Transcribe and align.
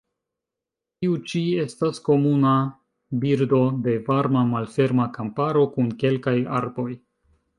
Tiu 1.03 1.17
ĉi 1.31 1.41
estas 1.63 1.99
komuna 2.07 2.53
birdo 3.25 3.59
de 3.89 3.93
varma 4.09 4.43
malferma 4.53 5.07
kamparo 5.19 5.69
kun 5.77 5.93
kelkaj 6.05 6.37
arboj. 6.61 6.89